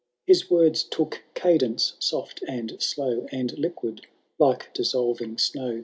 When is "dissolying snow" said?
4.73-5.79